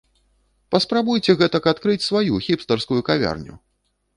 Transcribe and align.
Паспрабуйце 0.75 1.35
гэтак 1.41 1.63
адкрыць 1.73 2.07
сваю 2.09 2.33
хіпстарскую 2.47 2.99
кавярню! 3.11 3.55